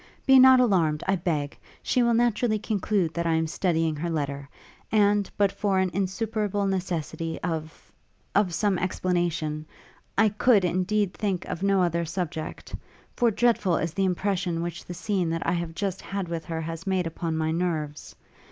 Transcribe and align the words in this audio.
Be 0.25 0.39
not 0.39 0.59
alarmed, 0.59 1.03
I 1.07 1.15
beg: 1.15 1.55
she 1.83 2.01
will 2.01 2.15
naturally 2.15 2.57
conclude 2.57 3.13
that 3.13 3.27
I 3.27 3.33
am 3.33 3.45
studying 3.45 3.95
her 3.97 4.09
letter; 4.09 4.49
and, 4.91 5.29
but 5.37 5.51
for 5.51 5.77
an 5.77 5.91
insuperable 5.93 6.65
necessity 6.65 7.39
of 7.41 7.71
of 8.33 8.51
some 8.51 8.79
explanation, 8.79 9.67
I 10.17 10.29
could, 10.29 10.65
indeed 10.65 11.13
think 11.13 11.45
of 11.45 11.61
no 11.61 11.83
other 11.83 12.03
subject: 12.05 12.73
for 13.15 13.29
dreadful 13.29 13.77
is 13.77 13.93
the 13.93 14.05
impression 14.05 14.63
which 14.63 14.85
the 14.85 14.95
scene 14.95 15.29
that 15.29 15.45
I 15.45 15.51
have 15.51 15.75
just 15.75 16.01
had 16.01 16.27
with 16.27 16.45
her 16.45 16.61
has 16.61 16.87
made 16.87 17.05
upon 17.05 17.37
my 17.37 17.51
nerves. 17.51 18.15